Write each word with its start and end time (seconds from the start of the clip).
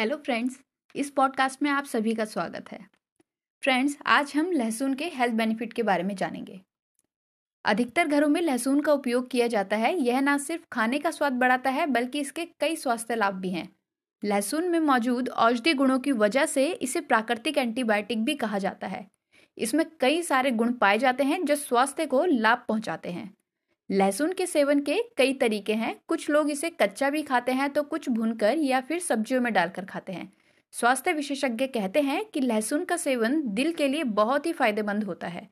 Hello 0.00 0.16
friends 0.16 0.60
इस 0.96 1.10
podcast 1.10 1.62
में 1.62 1.70
आप 1.70 1.84
सभी 1.84 2.14
का 2.14 2.24
स्वागत 2.24 2.72
है। 2.72 2.88
फ्रेंड्स 3.62 3.96
आज 4.06 4.32
हम 4.36 4.52
लहसुन 4.52 4.94
के 4.94 5.04
हेल्थ 5.04 5.34
बेनिफिट 5.34 5.72
के 5.72 5.82
बारे 5.82 6.02
में 6.02 6.16
जानेंगे। 6.16 6.60
अधिकतर 7.64 8.08
घरों 8.08 8.28
में 8.28 8.40
लहसुन 8.40 8.80
का 8.80 8.92
उपयोग 8.92 9.30
किया 9.30 9.46
जाता 9.46 9.76
है। 9.76 10.00
यह 10.00 10.20
ना 10.20 10.38
सिर्फ़ 10.38 10.62
खाने 10.72 10.98
का 10.98 11.10
स्वाद 11.10 11.32
बढ़ाता 11.32 11.70
है, 11.70 11.86
बल्कि 11.86 12.20
इसके 12.20 12.44
कई 12.44 12.76
स्वास्थ्य 12.76 13.14
लाभ 13.14 13.34
भी 13.34 13.50
हैं। 13.50 13.76
लहसुन 14.24 14.68
में 14.68 14.80
मौजूद 14.80 15.28
औषधि 15.28 15.74
गुणों 15.74 15.98
की 15.98 16.12
वजह 16.12 16.46
से 16.46 16.72
इसे 16.72 17.00
प्राकृतिक 17.00 17.58
एंटीबायोटिक 17.58 18.24
भी 18.24 18.34
कहा 18.34 18.58
जाता 18.58 18.86
है। 18.86 19.10
इसमें 19.58 19.86
कई 20.00 20.22
सारे 20.22 20.50
गुण 20.50 20.72
पाए 20.72 20.98
जाते 20.98 21.24
हैं 21.24 21.44
जो 21.44 21.56
स्वास्थ्य 21.56 22.06
को 22.06 22.24
लाभ 22.24 22.64
पहुंचाते 22.68 23.10
हैं। 23.10 23.34
लहसुन 23.90 24.32
के 24.32 24.46
सेवन 24.46 24.80
के 24.80 25.00
कई 25.16 25.32
तरीके 25.32 25.74
हैं। 25.74 25.94
कुछ 26.08 26.28
लोग 26.30 26.50
इसे 26.50 26.68
कच्चा 26.70 27.08
भी 27.10 27.22
खाते 27.22 27.52
हैं 27.52 27.68
तो 27.70 27.82
कुछ 27.82 28.08
भूनकर 28.08 28.58
या 28.58 28.80
फिर 28.80 28.98
सब्जियों 28.98 29.40
में 29.40 29.52
डालकर 29.52 29.84
खाते 29.84 30.12
हैं। 30.12 30.32
स्वास्थ्य 30.74 31.12
विशेषज्ञ 31.12 31.66
कहते 31.66 32.00
हैं 32.00 32.24
कि 32.24 32.40
लहसुन 32.40 32.84
का 32.84 32.96
सेवन 32.96 33.42
दिल 33.46 33.72
के 33.72 33.88
लिए 33.88 34.04
बहुत 34.04 34.46
ही 34.46 34.52
फ़ायदेमंद 34.52 35.04
होता 35.04 35.28
है। 35.28 35.48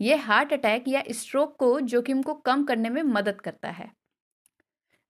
यह 0.00 0.26
हार्ट 0.26 0.52
अटैक 0.52 0.88
या 0.88 1.02
स्ट्रोक 1.10 1.56
को 1.56 1.80
जोखिम 1.80 2.22
को 2.22 2.34
कम 2.34 2.64
करने 2.64 2.90
में 2.90 3.02
मदद 3.02 3.40
करता 3.40 3.70
है। 3.70 3.90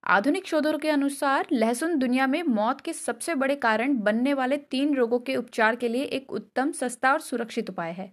आधुनिक 0.03 0.47
शोधों 0.47 0.77
के 0.77 0.89
अनुसार 0.89 1.47
लहसुन 1.51 1.97
दुनिया 1.99 2.27
में 2.27 2.41
मौत 2.43 2.81
के 2.81 2.93
सबसे 2.93 3.35
बड़े 3.35 3.55
कारण 3.55 3.97
बनने 3.97 4.33
वाले 4.33 4.57
तीन 4.57 4.95
रोगों 4.95 5.19
के 5.19 5.35
उपचार 5.35 5.75
के 5.75 5.87
लिए 5.87 6.03
एक 6.03 6.31
उत्तम, 6.31 6.71
सस्ता 6.71 7.13
और 7.13 7.21
सुरक्षित 7.21 7.69
उपाय 7.69 7.91
है। 7.91 8.11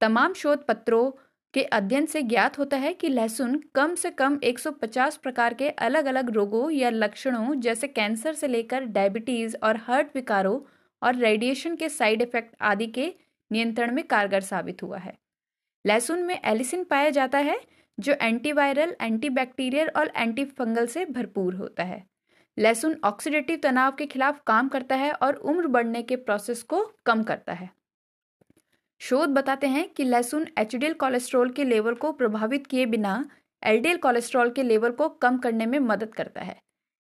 तमाम 0.00 0.32
शोध 0.32 0.66
पत्रों 0.66 1.10
के 1.58 1.62
अध्ययन 1.64 2.06
से 2.06 2.22
ज्ञात 2.22 2.58
होता 2.58 2.76
है 2.76 2.92
कि 2.94 3.08
लहसुन 3.08 3.62
कम 3.74 3.94
से 3.94 4.10
कम 4.10 4.38
150 4.44 5.16
प्रकार 5.16 5.54
के 5.54 5.68
अलग 5.68 6.04
अलग 6.04 6.30
रोगों 6.30 6.70
या 6.70 6.90
लक्षणों 6.90 7.54
जैसे 7.60 7.88
कैंसर 7.88 8.34
से 8.34 8.48
लेकर 8.48 8.84
डायबिटीज़ 8.84 9.56
और 9.62 9.76
हार्ट 9.76 10.08
विकारों 10.14 10.60
और 11.02 11.14
रेडिएशन 11.14 11.76
के 11.76 11.88
साइड 11.88 12.22
इफ़ेक्ट 12.22 12.54
आदि 12.60 12.86
के 12.86 13.14
नियंत्रण 13.52 13.94
में 13.94 14.04
कारगर 14.04 14.40
साबित 14.40 14.82
हुआ 14.82 14.98
है। 14.98 15.14
लहसुन 15.86 16.22
में 16.22 16.40
एलिसिन 16.44 16.84
पाया 16.84 17.10
जाता 17.10 17.38
है, 17.38 17.60
जो 18.00 18.14
एंटीवायरल, 18.22 18.96
एंटीबैक्टीरियल 19.02 19.88
और 19.96 20.12
एंटी 20.16 20.44
फंगल 20.44 20.86
से 20.86 21.04
भरपूर 21.04 21.54
होता 21.54 21.84
है। 21.84 22.04
लहसुन 22.58 22.96
ऑक्सीडेटिव 23.04 23.60
तनाव 23.62 23.92
के 23.92 24.06
खिलाफ 24.06 24.42
काम 24.46 24.68
करता 24.68 24.96
है 24.96 25.12
और 25.12 25.34
उम्र 25.34 25.66
बढ़ने 25.66 26.02
के 26.02 26.16
प्रोसेस 26.16 26.62
को 26.62 26.94
कम 27.06 27.22
करता 27.22 27.52
है। 27.52 27.77
शोध 29.00 29.28
बताते 29.28 29.66
हैं 29.66 29.88
कि 29.88 30.04
लहसुन 30.04 30.46
एचडीएल 30.58 30.92
कोलेस्ट्रॉल 30.92 31.50
के 31.50 31.64
लेवल 31.64 31.94
को 31.94 32.12
प्रभावित 32.12 32.66
किए 32.66 32.86
बिना 32.86 33.30
एलडीएल 33.62 33.96
कोलेस्ट्रॉल 33.96 34.50
के 34.50 34.62
लेवल 34.62 34.90
को 34.90 35.08
कम 35.08 35.38
करने 35.38 35.66
में 35.66 35.78
मदद 35.78 36.14
करता 36.14 36.40
है। 36.40 36.62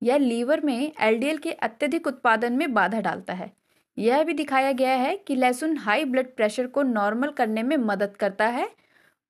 यह 0.03 0.16
लीवर 0.16 0.61
में 0.61 0.92
एलडीएल 1.00 1.39
के 1.39 1.53
अत्यधिक 1.53 2.06
उत्पादन 2.06 2.53
में 2.53 2.75
बाधा 2.75 3.00
डालता 3.00 3.34
है। 3.34 3.53
यह 3.98 4.22
भी 4.22 4.33
दिखाया 4.33 4.72
गया 4.72 4.94
है 4.94 5.16
कि 5.16 5.34
लहसुन 5.34 5.77
हाई 5.77 6.05
ब्लड 6.05 6.27
प्रेशर 6.36 6.66
को 6.66 6.83
नॉर्मल 6.83 7.31
करने 7.31 7.62
में 7.62 7.77
मदद 7.77 8.16
करता 8.16 8.47
है 8.47 8.70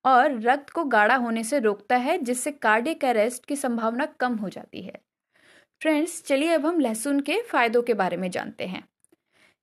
और 0.04 0.40
रक्त 0.40 0.70
को 0.70 0.84
गाढ़ा 0.84 1.16
होने 1.16 1.44
से 1.44 1.58
रोकता 1.58 1.96
है, 1.96 2.18
जिससे 2.18 2.50
कार्डियक 2.50 3.04
अरेस्ट 3.04 3.44
की 3.44 3.56
संभावना 3.56 4.06
कम 4.06 4.34
हो 4.34 4.48
जाती 4.48 4.82
है। 4.82 5.00
फ्रेंड्स, 5.82 6.22
चलिए 6.22 6.48
अब 6.48 6.66
हम 6.66 6.80
लहसुन 6.80 7.20
के 7.20 7.42
फायदों 7.42 7.82
के 7.82 7.94
बारे 7.94 8.16
में 8.16 8.30
जानते 8.30 8.66
हैं। 8.66 8.88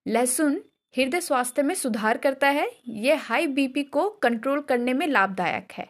लहसुन 0.08 0.62
हृदय 0.98 1.22
स्वास्थ्य 1.22 1.64
में 1.64 1.76
सुधार 1.76 2.18
करता 2.18 2.48
है, 2.48 2.72
यह 2.88 3.22
हाई 3.22 3.48
बीपी 3.48 3.84
को 3.84 4.10
कंट्रोल 4.10 4.62
करने 4.62 4.94
में 4.94 5.08
लाभदायक 5.08 5.72
है। 5.72 5.88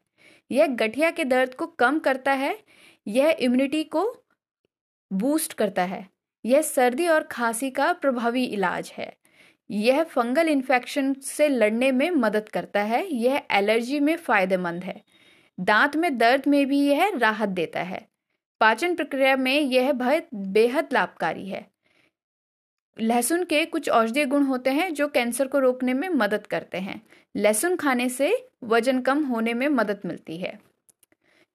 यह 0.52 0.68
गठिया 0.68 1.12
के 1.12 1.26
दर्द 1.26 1.54
को 1.54 1.68
कम 1.68 2.00
करता 2.00 2.32
है, 2.32 2.58
यह 3.08 3.38
इम्यूनिटी 3.40 3.84
को 3.84 4.24
बूस्ट 5.14 5.54
करता 5.54 5.84
है, 5.84 6.08
यह 6.46 6.62
सर्दी 6.62 7.08
और 7.08 7.24
खांसी 7.24 7.70
का 7.72 7.94
प्रभावी 7.94 8.46
इलाज 8.46 8.92
है। 8.98 9.18
यह 9.72 10.04
फंगल 10.04 10.50
इन्फेक्शन 10.50 11.14
से 11.14 11.48
लड़ने 11.48 11.92
में 11.92 12.10
मदद 12.12 12.50
करता 12.50 12.82
है, 12.82 13.16
यह 13.16 13.42
एलर्जी 13.52 14.00
में 14.00 14.16
फ़ायदेमंद 14.16 14.84
है। 14.84 15.02
दांत 15.60 15.96
में 15.96 16.18
दर्द 16.18 16.44
में 16.48 16.66
भी 16.66 16.80
यह 16.80 17.12
राहत 17.18 17.50
देता 17.50 17.82
है। 17.82 18.08
पाचन 18.62 18.96
प्रक्रिया 18.96 19.36
में 19.36 19.60
यह 19.62 19.92
बहुत 19.94 20.28
बेहद 20.34 20.90
लाभकारी 20.94 21.50
है। 21.50 21.75
लहसुन 23.02 23.44
के 23.44 23.66
कुछ 23.66 23.90
औषधीय 23.90 24.26
गुण 24.26 24.44
होते 24.44 24.70
हैं 24.70 24.94
जो 24.94 25.08
कैंसर 25.08 25.48
को 25.48 25.60
रोकने 25.60 25.94
में 25.94 26.10
मदद 26.10 26.48
करते 26.48 26.78
हैं। 26.78 27.02
लहसुन 27.38 27.76
खाने 27.76 28.10
से 28.10 28.48
वज़न 28.64 29.02
कम 29.02 29.26
होने 29.26 29.54
में 29.54 29.68
मदद 29.68 30.00
मिलती 30.06 30.38
है। 30.38 30.60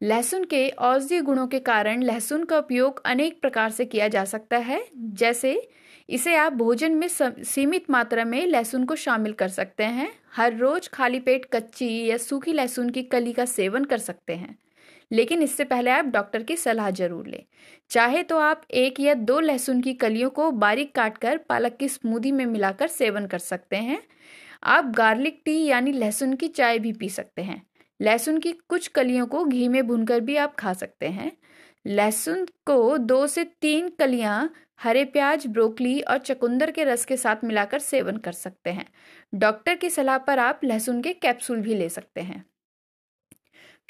लहसुन 0.02 0.44
के 0.44 0.68
औषधीय 0.68 1.20
गुणों 1.20 1.46
के 1.46 1.58
कारण 1.58 2.02
लहसुन 2.02 2.44
का 2.44 2.58
उपयोग 2.58 3.02
अनेक 3.04 3.40
प्रकार 3.40 3.70
से 3.70 3.84
किया 3.84 4.08
जा 4.08 4.24
सकता 4.24 4.56
है। 4.56 4.86
जैसे, 4.96 5.68
इसे 6.10 6.34
आप 6.34 6.52
भोजन 6.52 6.92
में 6.92 7.08
सीमित 7.12 7.90
मात्रा 7.90 8.24
में 8.24 8.46
लहसुन 8.46 8.84
को 8.84 8.96
शामिल 8.96 9.32
कर 9.32 9.48
सकते 9.48 9.84
हैं। 9.84 10.12
हर 10.36 10.56
रोज 10.56 10.88
खाली 10.88 11.20
पेट 11.20 11.44
कच्ची 11.44 12.06
या 12.06 12.16
सूखी 12.16 12.52
लहसुन 12.52 12.90
की 12.90 13.02
कली 13.02 13.32
का 13.32 13.44
सेवन 13.44 13.84
कर 13.84 13.98
सकते 13.98 14.32
हैं। 14.32 14.58
लेकिन 15.10 15.42
इससे 15.42 15.64
पहले 15.64 15.90
आप 15.90 16.04
डॉक्टर 16.06 16.42
की 16.42 16.56
सलाह 16.56 16.90
ज़रूर 16.90 17.26
लें। 17.26 17.42
चाहे 17.90 18.22
तो 18.22 18.38
आप 18.38 18.62
एक 18.72 19.00
या 19.00 19.14
दो 19.14 19.38
लहसुन 19.40 19.80
की 19.80 19.94
कलियों 19.94 20.30
को 20.30 20.50
बारीक 20.52 20.94
काटकर 20.94 21.38
पालक 21.48 21.76
की 21.76 21.88
स्मूदी 21.88 22.32
में 22.32 22.44
मिलाकर 22.46 22.88
सेवन 22.88 23.26
कर 23.26 23.38
सकते 23.38 23.76
हैं। 23.76 24.02
आप 24.64 24.92
गार्लिक 24.96 25.40
टी 25.44 25.64
यानी 25.64 25.92
लहसुन 25.92 26.34
की 26.34 26.48
चाय 26.48 26.78
भी 26.78 26.92
पी 26.92 27.08
सकते 27.08 27.42
हैं। 27.42 27.62
लहसुन 28.00 28.38
की 28.38 28.52
कुछ 28.68 28.86
कलियों 28.88 29.26
को 29.26 29.44
घी 29.44 29.68
में 29.68 29.86
भूनकर 29.86 30.20
भी 30.20 30.36
आप 30.36 30.54
खा 30.54 30.72
सकते 30.72 31.08
हैं। 31.08 31.32
लहसुन 31.86 32.44
को 32.66 32.96
दो 32.98 33.26
से 33.26 33.44
तीन 33.60 33.88
कलियाँ 33.88 34.50
हरे 34.80 35.04
प्याज, 35.04 35.46
ब्रोकली 35.46 36.00
और 36.00 36.18
चकुंदर 36.18 36.70
के 36.70 36.84
रस 36.84 37.04
के 37.04 37.16
साथ 37.16 37.44
मिलाकर 37.44 37.78
सेवन 37.78 38.16
कर 38.16 38.32
सकते 38.32 38.70
हैं। 38.70 38.86
डॉक्टर 39.32 39.74
की 39.74 39.90
सलाह 39.90 40.18
पर 40.18 40.38
आप 40.38 40.60
लहसुन 40.64 41.02
के 41.02 41.12
कैप्सूल 41.12 41.60
भी 41.60 41.74
ले 41.74 41.88
सकते 41.88 42.20
हैं। 42.20 42.44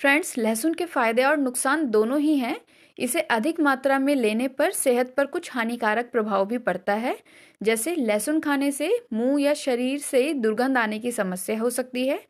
फ्रेंड्स 0.01 0.37
लहसुन 0.39 0.75
के 0.75 0.85
फ़ायदे 0.87 1.23
और 1.25 1.37
नुकसान 1.39 1.85
दोनों 1.91 2.19
ही 2.21 2.37
हैं। 2.39 2.61
इसे 2.99 3.21
अधिक 3.31 3.61
मात्रा 3.61 3.99
में 3.99 4.15
लेने 4.15 4.47
पर 4.51 4.71
सेहत 4.73 5.13
पर 5.17 5.27
कुछ 5.27 5.51
हानिकारक 5.53 6.11
प्रभाव 6.13 6.45
भी 6.47 6.59
पड़ता 6.61 6.95
है। 6.95 7.17
जैसे 7.61 7.95
लहसुन 7.97 8.41
खाने 8.41 8.71
से 8.73 8.91
मुँह 9.13 9.43
या 9.43 9.55
शरीर 9.57 9.99
से 10.01 10.33
दुर्गंध 10.35 10.79
आने 10.79 10.99
की 10.99 11.13
समस्या 11.13 11.59
हो 11.61 11.71
सकती 11.71 12.07
है। 12.09 12.21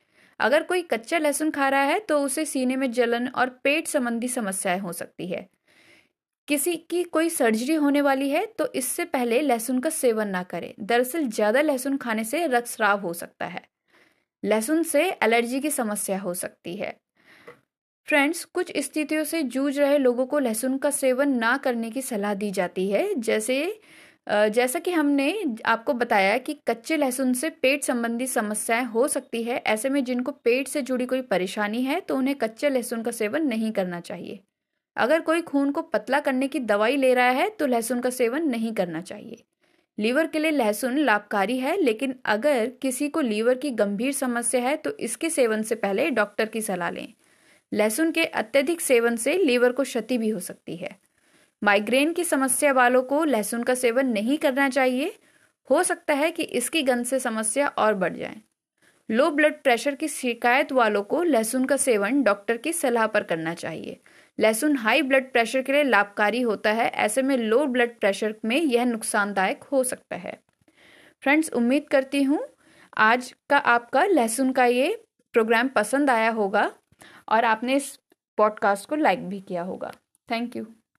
अगर 0.41 0.63
कोई 0.63 0.83
कच्चा 0.85 1.19
लहसुन 1.19 1.51
खा 1.51 1.69
रहा 1.69 1.81
है 1.83 1.99
तो 2.01 2.19
उसे 2.21 2.45
सीने 2.45 2.77
में 2.77 2.91
जलन 2.93 3.29
और 3.31 3.49
पेट 3.65 3.87
संबंधी 3.89 4.29
समस्याएँ 4.29 4.79
हो 4.81 4.93
सकती 4.93 5.27
है। 5.27 5.47
किसी 6.49 6.77
की 6.91 7.03
कोई 7.07 7.29
सर्जरी 7.31 7.75
होने 7.77 8.01
वाली 8.03 8.29
है 8.31 8.45
तो 8.59 8.67
इससे 8.75 9.05
पहले 9.07 9.41
लहसुन 9.43 9.79
का 9.81 9.91
सेवन 9.91 10.29
ना 10.29 10.43
करें। 10.45 10.73
दरअसल, 10.81 11.27
ज़्यादा 11.29 11.61
लहसुन 11.63 11.97
खाने 11.99 12.25
से 12.25 12.47
रक्तस्राव 12.49 13.01
हो 13.01 13.13
सकता 13.15 13.47
है। 13.47 13.63
लहसुन 14.43 14.83
से 14.85 15.05
एलर्जी 15.15 15.61
की 15.61 15.71
समस्या 15.73 16.19
हो 16.21 16.35
सकती 16.37 16.77
है। 16.77 16.97
फ्रेंड्स 18.11 18.45
कुछ 18.47 18.73
स्थितियों 18.77 19.25
से 19.25 19.43
जूझ 19.45 19.79
रहे 19.79 19.99
लोगों 19.99 20.25
को 20.27 20.39
लहसुन 20.39 20.77
का 20.79 20.91
सेवन 20.91 21.37
ना 21.39 21.57
करने 21.57 21.91
की 21.91 22.01
सलाह 22.03 22.33
दी 22.35 22.51
जाती 22.51 22.89
है। 22.91 23.03
जैसे 23.17 23.59
जैसा 24.29 24.79
कि 24.79 24.91
हमने 24.91 25.45
आपको 25.67 25.93
बताया 25.93 26.37
कि 26.39 26.55
कच्चे 26.69 26.97
लहसुन 26.97 27.33
से 27.35 27.51
पेट 27.53 27.85
संबंधी 27.85 28.27
समस्याएँ 28.27 28.85
हो 28.85 29.07
सकती 29.09 29.43
है, 29.43 29.57
ऐसे 29.59 29.89
में 29.89 30.03
जिनको 30.05 30.33
पेट 30.35 30.69
से 30.69 30.83
जुड़ी 30.83 31.07
कोई 31.07 31.21
परेशानी 31.23 31.83
है 31.83 32.01
तो 32.01 32.17
उन्हें 32.17 32.35
कच्चे 32.37 32.71
लहसुन 32.71 33.03
का 33.03 33.11
सेवन 33.11 33.47
नहीं 33.47 33.71
करना 33.73 34.01
चाहिए। 34.01 34.41
अगर 34.97 35.21
कोई 35.21 35.43
खून 35.43 35.71
को 35.71 35.83
पतला 35.85 36.21
करने 36.21 36.49
की 36.49 36.59
दवाई 36.65 36.97
ले 36.97 37.15
रहा 37.15 37.31
है 37.31 37.49
तो 37.51 37.67
लहसुन 37.67 38.01
का 38.01 38.11
सेवन 38.11 38.49
नहीं 38.49 38.73
करना 38.75 39.01
चाहिए। 39.03 39.43
लीवर 39.99 40.27
के 40.27 40.39
लिए 40.39 40.51
लहसुन 40.51 40.99
लाभकारी 40.99 41.59
है, 41.59 41.77
लेकिन 41.77 42.15
अगर 42.27 42.67
किसी 42.83 43.09
को 43.09 43.21
लीवर 43.21 43.59
की 43.59 43.71
गंभीर 43.73 44.13
समस्या 44.15 44.61
है 44.61 44.77
तो 44.77 44.97
इसके 45.01 45.31
सेवन 45.31 45.63
से 45.63 45.75
पहले 45.77 46.11
डॉक्टर 46.13 46.47
की 46.47 46.61
सलाह 46.63 46.91
लें। 46.91 47.13
लहसुन 47.73 48.11
के 48.11 48.25
अत्यधिक 48.25 48.81
सेवन 48.81 49.17
से 49.17 49.37
लीवर 49.39 49.73
को 49.73 49.83
क्षति 49.83 50.19
भी 50.19 50.29
हो 50.29 50.41
सकती 50.41 50.77
है। 50.77 50.97
माइग्रेन 51.63 52.13
की 52.13 52.25
समस्या 52.25 52.73
वालों 52.73 53.03
को 53.03 53.25
लहसुन 53.25 53.63
का 53.63 53.75
सेवन 53.75 54.07
नहीं 54.07 54.39
करना 54.39 54.69
चाहिए। 54.69 55.15
हो 55.71 55.83
सकता 55.83 56.15
है 56.15 56.31
कि 56.31 56.43
इसकी 56.43 56.83
गंध 56.83 57.05
से 57.05 57.19
समस्या 57.19 57.69
और 57.69 57.95
बढ़ 57.95 58.17
जाए। 58.17 58.37
लो 59.09 59.31
ब्लड 59.31 59.55
प्रेशर 59.63 59.95
की 59.95 60.09
शिकायत 60.09 60.73
वालों 60.73 61.03
को 61.03 61.23
लहसुन 61.23 61.65
का 61.65 61.77
सेवन 61.77 62.23
डॉक्टर 62.23 62.57
की 62.57 62.73
सलाह 62.73 63.07
पर 63.07 63.23
करना 63.23 63.55
चाहिए। 63.55 63.99
लहसुन 64.39 64.77
हाई 64.77 65.03
ब्लड 65.03 65.33
प्रेशर 65.33 65.63
के 65.63 65.73
लिए 65.73 65.83
लाभकारी 65.83 66.41
होता 66.41 66.73
है। 66.73 66.89
ऐसे 66.89 67.23
में 67.23 67.37
लो 67.37 67.65
ब्लड 67.67 67.99
प्रेशर 68.01 68.35
में 68.45 68.57
यह 68.57 68.85
नुकसानदायक 68.85 69.63
हो 69.63 69.83
सकता 69.85 70.17
है। 70.17 70.39
फ्रेंड्स, 71.23 71.53
उम्मीद 71.53 71.89
करती 71.89 72.23
हूँ 72.23 72.47
आज 72.99 73.35
का 73.51 73.59
आपका 73.59 74.05
लहसुन 74.05 74.53
का 74.53 74.65
ये 74.65 75.03
प्रोग्राम 75.35 75.69
पसंद 75.69 76.11
आया 76.11 76.31
होगा। 76.31 76.71
और 77.31 77.45
आपने 77.45 77.77
इस 77.77 77.97
पॉडकास्ट 78.39 78.89
को 78.89 78.97
लाइक 78.97 79.29
भी 79.29 79.41
किया 79.41 79.63
होगा। 79.63 79.93
Thank 80.29 80.57
you 80.57 80.67